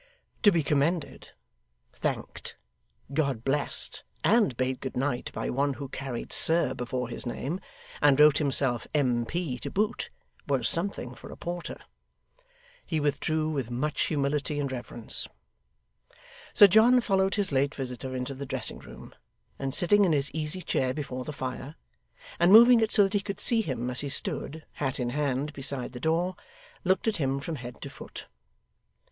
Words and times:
To 0.41 0.51
be 0.51 0.63
commended, 0.63 1.29
thanked, 1.93 2.55
God 3.13 3.43
blessed, 3.43 4.01
and 4.23 4.57
bade 4.57 4.79
good 4.81 4.97
night 4.97 5.29
by 5.31 5.51
one 5.51 5.73
who 5.75 5.89
carried 5.89 6.33
'Sir' 6.33 6.73
before 6.73 7.07
his 7.07 7.27
name, 7.27 7.59
and 8.01 8.19
wrote 8.19 8.39
himself 8.39 8.87
M.P. 8.95 9.59
to 9.59 9.69
boot, 9.69 10.09
was 10.47 10.67
something 10.67 11.13
for 11.13 11.29
a 11.31 11.37
porter. 11.37 11.77
He 12.83 12.99
withdrew 12.99 13.51
with 13.51 13.69
much 13.69 14.07
humility 14.07 14.59
and 14.59 14.71
reverence. 14.71 15.27
Sir 16.55 16.65
John 16.65 16.99
followed 16.99 17.35
his 17.35 17.51
late 17.51 17.75
visitor 17.75 18.15
into 18.15 18.33
the 18.33 18.47
dressing 18.47 18.79
room, 18.79 19.13
and 19.59 19.75
sitting 19.75 20.03
in 20.03 20.13
his 20.13 20.31
easy 20.31 20.63
chair 20.63 20.95
before 20.95 21.25
the 21.25 21.31
fire, 21.31 21.75
and 22.39 22.51
moving 22.51 22.79
it 22.79 22.91
so 22.91 23.03
that 23.03 23.13
he 23.13 23.19
could 23.21 23.39
see 23.39 23.61
him 23.61 23.87
as 23.91 23.99
he 23.99 24.09
stood, 24.09 24.65
hat 24.73 24.99
in 24.99 25.11
hand, 25.11 25.53
beside 25.53 25.91
the 25.93 25.99
door, 25.99 26.35
looked 26.83 27.07
at 27.07 27.17
him 27.17 27.39
from 27.39 27.57
head 27.57 27.79
to 27.83 27.89
foot. 27.91 28.25